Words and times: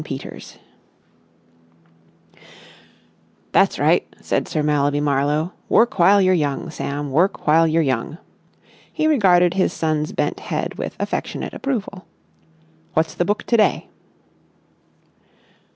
PETERS 0.03 0.57
"That's 3.51 3.77
right!" 3.77 4.07
said 4.19 4.47
Sir 4.47 4.63
Mallaby 4.63 4.99
Marlowe. 4.99 5.53
"Work 5.69 5.99
while 5.99 6.19
you're 6.19 6.33
young, 6.33 6.71
Sam, 6.71 7.11
work 7.11 7.45
while 7.45 7.67
you're 7.67 7.83
young." 7.83 8.17
He 8.91 9.05
regarded 9.05 9.53
his 9.53 9.71
son's 9.73 10.11
bent 10.11 10.39
head 10.39 10.79
with 10.79 10.95
affectionate 10.99 11.53
approval. 11.53 12.07
"What's 12.95 13.13
the 13.13 13.25
book 13.25 13.43
to 13.43 13.57
day?" 13.57 13.89